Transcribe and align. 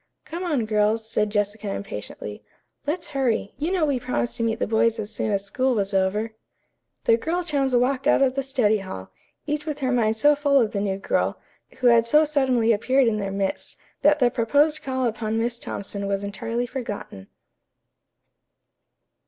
"Come 0.25 0.43
on, 0.43 0.65
girls," 0.65 1.07
said 1.07 1.29
Jessica 1.29 1.69
impatiently. 1.69 2.43
"Let's 2.87 3.09
hurry. 3.09 3.53
You 3.59 3.71
know 3.71 3.85
we 3.85 3.99
promised 3.99 4.35
to 4.37 4.43
meet 4.43 4.57
the 4.57 4.65
boys 4.65 4.97
as 4.97 5.13
soon 5.13 5.29
as 5.29 5.45
school 5.45 5.75
was 5.75 5.93
over." 5.93 6.33
The 7.03 7.17
girl 7.17 7.43
chums 7.43 7.75
walked 7.75 8.07
out 8.07 8.23
of 8.23 8.33
the 8.33 8.41
study 8.41 8.79
hall, 8.79 9.11
each 9.45 9.67
with 9.67 9.77
her 9.81 9.91
mind 9.91 10.15
so 10.17 10.35
full 10.35 10.59
of 10.59 10.71
the 10.71 10.81
new 10.81 10.97
girl, 10.97 11.39
who 11.81 11.85
had 11.85 12.07
so 12.07 12.25
suddenly 12.25 12.73
appeared 12.73 13.05
in 13.07 13.17
their 13.19 13.29
midst, 13.29 13.77
that 14.01 14.17
the 14.17 14.31
proposed 14.31 14.81
call 14.81 15.05
upon 15.05 15.37
Miss 15.37 15.59
Thompson 15.59 16.07
was 16.07 16.23
entirely 16.23 16.65
forgotten. 16.65 17.27